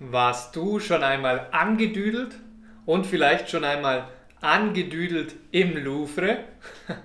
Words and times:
Warst 0.00 0.56
du 0.56 0.80
schon 0.80 1.04
einmal 1.04 1.46
angedüdelt 1.52 2.34
und 2.84 3.06
vielleicht 3.06 3.48
schon 3.48 3.62
einmal 3.62 4.08
angedüdelt 4.40 5.36
im 5.52 5.76
Louvre? 5.76 6.38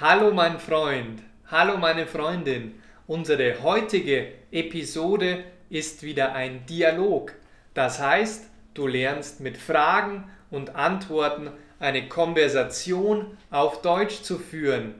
hallo 0.00 0.34
mein 0.34 0.58
Freund, 0.58 1.22
hallo 1.46 1.76
meine 1.76 2.08
Freundin. 2.08 2.74
Unsere 3.06 3.62
heutige 3.62 4.32
Episode 4.50 5.44
ist 5.70 6.02
wieder 6.02 6.34
ein 6.34 6.66
Dialog. 6.66 7.34
Das 7.72 8.00
heißt, 8.00 8.50
du 8.74 8.88
lernst 8.88 9.38
mit 9.38 9.56
Fragen 9.56 10.24
und 10.50 10.74
Antworten 10.74 11.52
eine 11.78 12.08
Konversation 12.08 13.38
auf 13.50 13.80
Deutsch 13.80 14.22
zu 14.22 14.38
führen. 14.38 14.96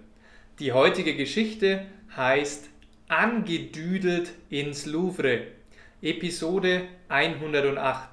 Die 0.61 0.73
heutige 0.73 1.17
Geschichte 1.17 1.85
heißt 2.17 2.69
Angedüdelt 3.09 4.31
ins 4.51 4.87
Louvre. 4.87 5.49
Episode 6.03 6.89
108. 7.09 8.09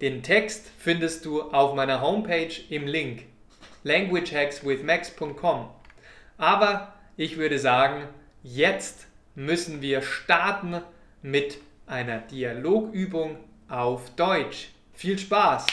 Den 0.00 0.24
Text 0.24 0.68
findest 0.76 1.24
du 1.24 1.40
auf 1.40 1.72
meiner 1.76 2.00
Homepage 2.00 2.52
im 2.68 2.88
Link 2.88 3.22
languagehackswithmax.com. 3.84 5.70
Aber 6.36 6.94
ich 7.16 7.36
würde 7.36 7.60
sagen, 7.60 8.08
jetzt 8.42 9.06
müssen 9.36 9.82
wir 9.82 10.02
starten 10.02 10.82
mit 11.22 11.58
einer 11.86 12.18
Dialogübung 12.18 13.36
auf 13.68 14.10
Deutsch. 14.16 14.70
Viel 14.92 15.16
Spaß! 15.16 15.64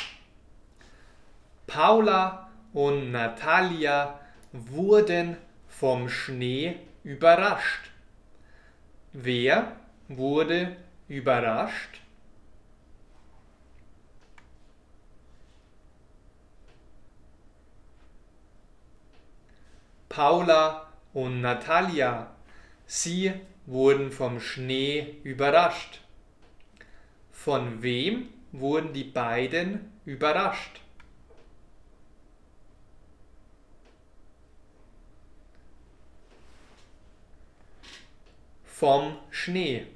Paula 1.66 2.52
und 2.74 3.12
Natalia 3.12 4.20
wurden 4.52 5.38
vom 5.68 6.10
Schnee 6.10 6.76
überrascht. 7.04 7.90
Wer 9.13 9.76
wurde 10.08 10.76
überrascht? 11.13 12.02
Paula 20.10 20.91
und 21.13 21.41
Natalia, 21.41 22.35
sie 22.85 23.34
wurden 23.65 24.12
vom 24.12 24.40
Schnee 24.40 25.18
überrascht. 25.23 26.01
Von 27.32 27.82
wem 27.82 28.29
wurden 28.51 28.93
die 28.93 29.04
beiden 29.04 29.91
überrascht? 30.05 30.82
Vom 38.66 39.18
Schnee. 39.32 39.88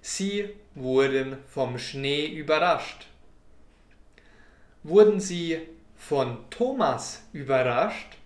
Sie 0.00 0.48
wurden 0.74 1.36
vom 1.46 1.78
Schnee 1.78 2.26
überrascht. 2.26 3.06
Wurden 4.82 5.20
sie 5.20 5.60
von 5.96 6.38
Thomas 6.48 7.22
überrascht? 7.32 8.16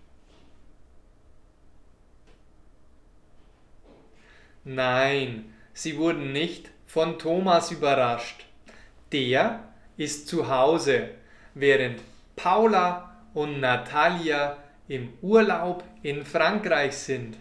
Nein, 4.65 5.53
sie 5.73 5.99
wurden 5.99 6.33
nicht 6.33 6.71
von 6.87 7.19
Thomas 7.19 7.71
überrascht. 7.71 8.47
Der 9.13 9.65
ist 9.97 10.29
zu 10.29 10.49
Hause, 10.49 11.11
während 11.55 12.01
Paula 12.37 13.21
und 13.35 13.61
Natalia 13.61 14.57
im 14.89 15.13
Urlaub 15.23 15.85
in 16.03 16.25
Frankreich 16.25 16.97
sind. 16.97 17.37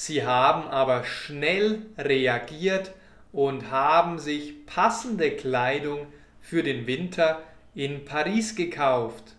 Sie 0.00 0.24
haben 0.24 0.68
aber 0.68 1.02
schnell 1.02 1.84
reagiert 1.98 2.92
und 3.32 3.72
haben 3.72 4.20
sich 4.20 4.64
passende 4.64 5.32
Kleidung 5.32 6.06
für 6.40 6.62
den 6.62 6.86
Winter 6.86 7.42
in 7.74 8.04
Paris 8.04 8.54
gekauft. 8.54 9.34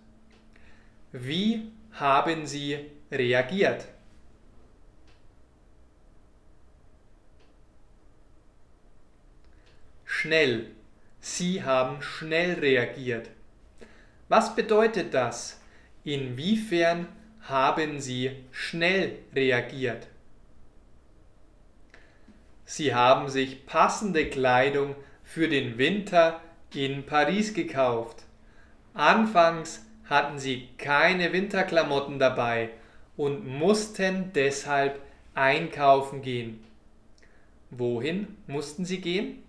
Wie 1.14 1.72
haben 1.94 2.46
Sie 2.46 2.78
reagiert? 3.10 3.86
Schnell. 10.04 10.72
Sie 11.22 11.64
haben 11.64 12.02
schnell 12.02 12.60
reagiert. 12.60 13.30
Was 14.28 14.56
bedeutet 14.56 15.14
das? 15.14 15.62
Inwiefern 16.04 17.08
haben 17.44 18.02
Sie 18.02 18.32
schnell 18.52 19.20
reagiert? 19.34 20.08
Sie 22.70 22.94
haben 22.94 23.30
sich 23.30 23.66
passende 23.66 24.30
Kleidung 24.30 24.94
für 25.24 25.48
den 25.48 25.80
Winter 25.80 26.40
in 26.72 27.04
Paris 27.04 27.56
gekauft. 27.56 28.26
Anfangs 28.94 29.84
hatten 30.06 30.38
sie 30.38 30.70
keine 30.78 31.34
Winterklamotten 31.34 32.20
dabei 32.20 32.70
und 33.18 33.48
mussten 33.48 34.34
deshalb 34.34 35.02
einkaufen 35.34 36.22
gehen. 36.22 36.64
Wohin 37.72 38.38
mussten 38.46 38.86
sie 38.86 39.02
gehen? 39.02 39.42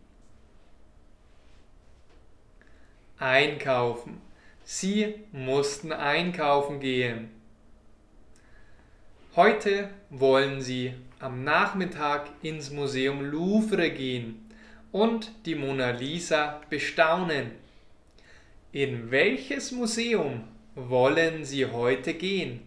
Einkaufen. 3.18 4.22
Sie 4.64 5.16
mussten 5.30 5.92
einkaufen 5.92 6.80
gehen. 6.80 7.30
Heute 9.36 9.90
wollen 10.08 10.62
sie 10.62 10.94
am 11.20 11.44
Nachmittag 11.44 12.30
ins 12.40 12.70
Museum 12.70 13.22
Louvre 13.22 13.90
gehen 13.90 14.50
und 14.90 15.30
die 15.44 15.54
Mona 15.54 15.90
Lisa 15.90 16.62
bestaunen. 16.70 17.52
In 18.72 19.10
welches 19.10 19.70
Museum 19.70 20.44
wollen 20.74 21.44
Sie 21.44 21.66
heute 21.66 22.14
gehen? 22.14 22.62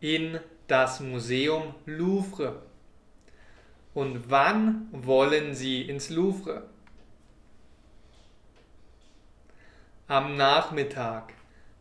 In 0.00 0.40
das 0.66 0.98
Museum 0.98 1.74
Louvre. 1.86 2.60
Und 3.94 4.28
wann 4.28 4.88
wollen 4.90 5.54
Sie 5.54 5.82
ins 5.82 6.10
Louvre? 6.10 6.64
Am 10.08 10.36
Nachmittag. 10.36 11.32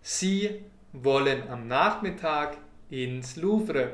Sie 0.03 0.61
wollen 0.93 1.49
am 1.49 1.67
Nachmittag 1.67 2.57
ins 2.91 3.37
Louvre. 3.37 3.93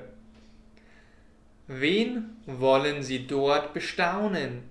Wen 1.67 2.37
wollen 2.45 3.03
Sie 3.03 3.27
dort 3.27 3.73
bestaunen? 3.73 4.63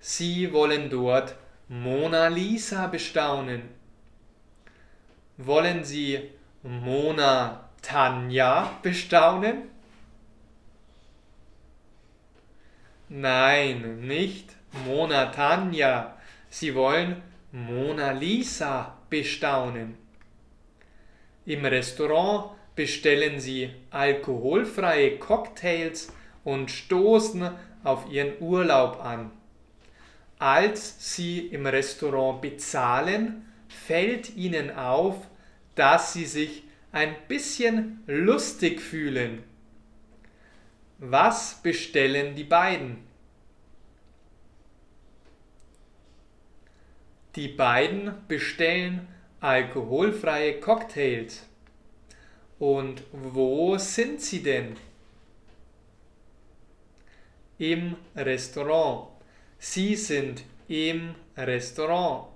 Sie 0.00 0.52
wollen 0.52 0.90
dort 0.90 1.34
Mona 1.68 2.28
Lisa 2.28 2.86
bestaunen. 2.86 3.62
Wollen 5.38 5.82
Sie 5.84 6.30
Mona 6.62 7.68
Tanja 7.82 8.78
bestaunen? 8.82 9.70
Nein, 13.08 14.00
nicht 14.00 14.54
Mona 14.84 15.26
Tanja. 15.26 16.18
Sie 16.50 16.74
wollen 16.74 17.22
Mona 17.52 18.10
Lisa 18.12 18.98
bestaunen. 19.08 20.07
Im 21.48 21.64
Restaurant 21.64 22.50
bestellen 22.76 23.40
Sie 23.40 23.70
alkoholfreie 23.90 25.18
Cocktails 25.18 26.12
und 26.44 26.70
stoßen 26.70 27.50
auf 27.84 28.10
Ihren 28.10 28.34
Urlaub 28.40 29.02
an. 29.02 29.30
Als 30.38 31.14
Sie 31.16 31.38
im 31.38 31.64
Restaurant 31.64 32.42
bezahlen, 32.42 33.46
fällt 33.66 34.36
Ihnen 34.36 34.70
auf, 34.76 35.26
dass 35.74 36.12
Sie 36.12 36.26
sich 36.26 36.64
ein 36.92 37.16
bisschen 37.28 38.02
lustig 38.06 38.82
fühlen. 38.82 39.42
Was 40.98 41.62
bestellen 41.62 42.36
die 42.36 42.44
beiden? 42.44 42.98
Die 47.36 47.48
beiden 47.48 48.12
bestellen 48.28 49.08
alkoholfreie 49.40 50.60
Cocktails. 50.60 51.44
Und 52.58 53.02
wo 53.12 53.78
sind 53.78 54.20
sie 54.20 54.42
denn? 54.42 54.76
Im 57.58 57.96
Restaurant. 58.16 59.08
Sie 59.58 59.96
sind 59.96 60.44
im 60.68 61.14
Restaurant. 61.36 62.28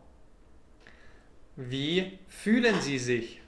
Wie 1.57 2.19
fühlen 2.29 2.81
Sie 2.81 2.99
sich? 2.99 3.41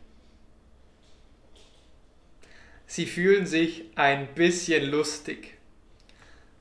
Sie 2.86 3.06
fühlen 3.06 3.46
sich 3.46 3.84
ein 3.94 4.28
bisschen 4.34 4.90
lustig. 4.90 5.54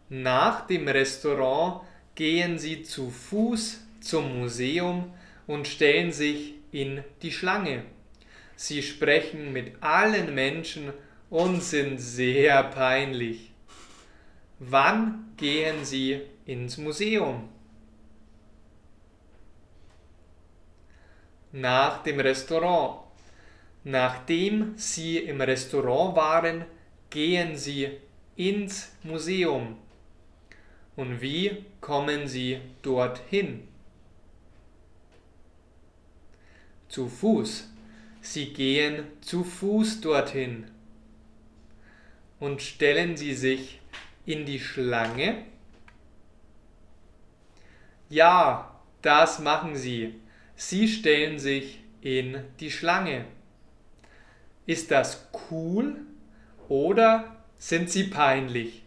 Nach 0.10 0.66
dem 0.66 0.88
Restaurant 0.88 1.82
gehen 2.16 2.58
Sie 2.58 2.84
zu 2.84 3.10
Fuß 3.12 3.82
zum 4.00 4.40
Museum 4.40 5.14
und 5.48 5.68
stellen 5.68 6.12
sich 6.12 6.56
in 6.72 7.04
die 7.22 7.32
Schlange. 7.32 7.84
Sie 8.56 8.82
sprechen 8.82 9.52
mit 9.52 9.82
allen 9.82 10.34
Menschen 10.34 10.94
und 11.30 11.64
sind 11.64 12.00
sehr 12.00 12.64
peinlich. 12.64 13.52
Wann 14.60 15.34
gehen 15.38 15.84
Sie 15.84 16.22
ins 16.46 16.78
Museum? 16.78 17.50
Nach 21.52 22.04
dem 22.04 22.20
Restaurant. 22.20 23.00
Nachdem 23.84 24.78
Sie 24.78 25.18
im 25.18 25.42
Restaurant 25.42 26.16
waren, 26.16 26.66
gehen 27.10 27.58
Sie 27.58 27.90
ins 28.38 28.96
Museum. 29.04 29.78
Und 30.96 31.22
wie 31.22 31.66
kommen 31.82 32.28
Sie 32.28 32.60
dorthin? 32.82 33.68
Zu 36.94 37.10
Fuß. 37.10 37.68
Sie 38.22 38.54
gehen 38.54 39.06
zu 39.20 39.44
Fuß 39.44 40.02
dorthin. 40.02 40.68
Und 42.40 42.62
stellen 42.62 43.18
Sie 43.18 43.34
sich 43.34 43.82
in 44.28 44.46
die 44.46 44.60
Schlange? 44.60 45.44
Ja, 48.10 48.80
das 49.02 49.40
machen 49.40 49.76
Sie. 49.76 50.14
Sie 50.56 50.88
stellen 50.88 51.40
sich 51.40 51.80
in 52.02 52.44
die 52.60 52.70
Schlange. 52.70 53.26
Ist 54.68 54.92
das 54.92 55.28
cool 55.50 55.96
oder 56.70 57.44
sind 57.58 57.90
Sie 57.90 58.04
peinlich? 58.04 58.84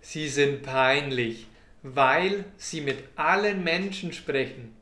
Sie 0.00 0.30
sind 0.30 0.62
peinlich, 0.62 1.48
weil 1.84 2.46
Sie 2.56 2.80
mit 2.80 3.04
allen 3.14 3.62
Menschen 3.62 4.12
sprechen. 4.12 4.74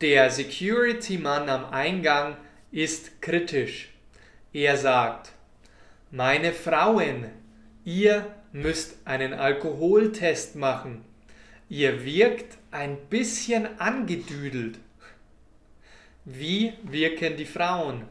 Der 0.00 0.30
Security-Mann 0.30 1.50
am 1.50 1.66
Eingang 1.66 2.36
ist 2.72 3.20
kritisch. 3.20 3.90
Er 4.54 4.78
sagt, 4.78 5.32
meine 6.10 6.52
Frauen, 6.52 7.26
ihr 7.84 8.34
müsst 8.52 8.96
einen 9.04 9.34
Alkoholtest 9.34 10.56
machen. 10.56 11.04
Ihr 11.68 12.04
wirkt 12.06 12.56
ein 12.70 12.96
bisschen 13.10 13.78
angedüdelt. 13.78 14.78
Wie 16.24 16.72
wirken 16.84 17.36
die 17.36 17.44
Frauen? 17.44 18.08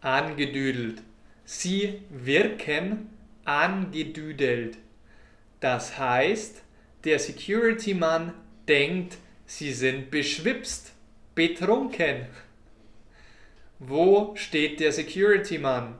Angedüdelt. 0.00 1.02
Sie 1.44 2.02
wirken 2.10 3.10
angedüdelt. 3.46 4.78
Das 5.60 5.98
heißt, 5.98 6.62
der 7.04 7.18
Security-Mann 7.18 8.34
denkt, 8.68 9.18
sie 9.46 9.72
sind 9.72 10.10
beschwipst, 10.10 10.92
betrunken. 11.34 12.26
Wo 13.78 14.34
steht 14.36 14.80
der 14.80 14.92
Security-Mann? 14.92 15.98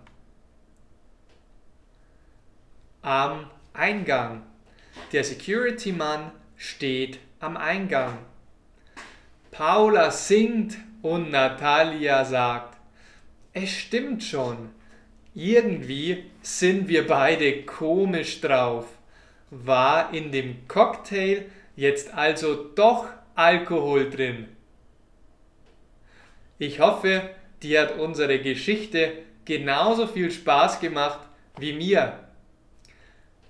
Am 3.03 3.51
Eingang. 3.73 4.43
Der 5.13 5.23
Security-Mann 5.23 6.33
steht 6.57 7.21
am 7.39 7.57
Eingang. 7.57 8.19
Paula 9.51 10.11
singt 10.11 10.77
und 11.03 11.31
Natalia 11.31 12.25
sagt, 12.25 12.77
es 13.53 13.71
stimmt 13.71 14.23
schon, 14.23 14.71
irgendwie 15.37 16.25
sind 16.41 16.89
wir 16.89 17.07
beide 17.07 17.63
komisch 17.65 18.41
drauf. 18.41 18.87
War 19.51 20.13
in 20.15 20.33
dem 20.33 20.67
Cocktail 20.67 21.45
jetzt 21.77 22.15
also 22.15 22.55
doch 22.55 23.09
Alkohol 23.35 24.09
drin? 24.09 24.49
Ich 26.59 26.81
hoffe, 26.81 27.29
dir 27.63 27.83
hat 27.83 27.99
unsere 27.99 28.39
Geschichte 28.39 29.13
genauso 29.45 30.07
viel 30.07 30.31
Spaß 30.31 30.81
gemacht 30.81 31.21
wie 31.59 31.75
mir. 31.75 32.19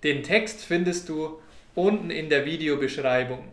Den 0.02 0.24
Text 0.24 0.64
findest 0.64 1.08
du 1.08 1.40
unten 1.76 2.10
in 2.10 2.28
der 2.28 2.44
Videobeschreibung. 2.44 3.44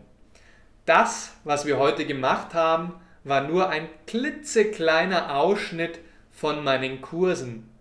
Das, 0.86 1.36
was 1.44 1.66
wir 1.66 1.78
heute 1.78 2.04
gemacht 2.04 2.52
haben, 2.52 2.94
war 3.22 3.46
nur 3.46 3.68
ein 3.68 3.88
klitzekleiner 4.08 5.36
Ausschnitt 5.36 6.00
von 6.32 6.64
meinen 6.64 7.00
Kursen. 7.00 7.73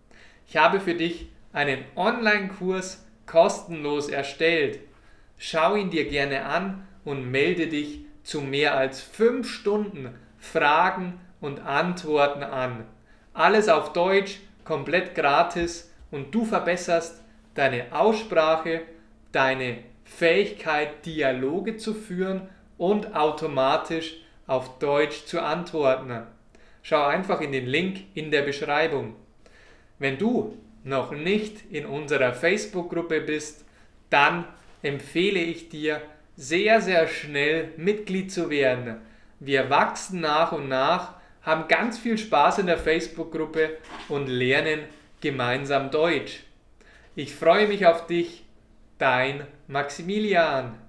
Ich 0.48 0.58
habe 0.58 0.80
für 0.80 0.96
dich 0.96 1.28
einen 1.52 1.84
Online-Kurs 1.96 3.06
kostenlos 3.26 4.10
erstellt. 4.10 4.80
Schau 5.38 5.76
ihn 5.76 5.90
dir 5.90 6.08
gerne 6.08 6.46
an 6.46 6.88
und 7.06 7.30
melde 7.30 7.68
dich 7.68 8.02
zu 8.24 8.42
mehr 8.42 8.76
als 8.76 9.02
5 9.02 9.50
Stunden 9.50 10.10
Fragen 10.40 11.20
und 11.42 11.60
Antworten 11.60 12.44
an. 12.44 12.86
Alles 13.34 13.70
auf 13.70 13.94
Deutsch, 13.94 14.40
komplett 14.64 15.16
gratis 15.16 15.92
und 16.12 16.34
du 16.34 16.46
verbesserst 16.46 17.22
deine 17.56 17.86
Aussprache, 17.92 18.82
deine 19.32 19.80
Fähigkeit, 20.04 21.06
Dialoge 21.06 21.78
zu 21.78 21.94
führen 21.94 22.50
und 22.78 23.16
automatisch 23.16 24.18
auf 24.48 24.80
Deutsch 24.80 25.26
zu 25.26 25.42
antworten. 25.42 26.24
Schau 26.82 27.04
einfach 27.04 27.42
in 27.42 27.52
den 27.52 27.66
Link 27.66 28.02
in 28.14 28.32
der 28.32 28.42
Beschreibung. 28.42 29.16
Wenn 30.00 30.18
du 30.18 30.58
noch 30.84 31.12
nicht 31.12 31.72
in 31.72 31.86
unserer 31.86 32.34
Facebook-Gruppe 32.34 33.22
bist, 33.22 33.66
dann 34.10 34.46
empfehle 34.82 35.40
ich 35.40 35.70
dir, 35.70 36.02
sehr, 36.36 36.82
sehr 36.82 37.08
schnell 37.08 37.70
Mitglied 37.78 38.32
zu 38.32 38.50
werden. 38.50 38.98
Wir 39.40 39.70
wachsen 39.70 40.22
nach 40.22 40.52
und 40.52 40.68
nach, 40.68 41.16
haben 41.42 41.68
ganz 41.68 41.98
viel 41.98 42.18
Spaß 42.18 42.60
in 42.60 42.68
der 42.68 42.78
Facebook-Gruppe 42.78 43.78
und 44.10 44.28
lernen 44.28 44.82
gemeinsam 45.22 45.92
Deutsch. 45.92 46.44
Ich 47.16 47.36
freue 47.36 47.68
mich 47.68 47.86
auf 47.86 48.08
dich, 48.08 48.46
dein 48.98 49.46
Maximilian. 49.68 50.80